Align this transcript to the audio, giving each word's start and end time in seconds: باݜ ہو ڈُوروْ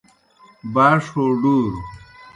باݜ 0.73 1.03
ہو 1.13 1.25
ڈُوروْ 1.41 1.79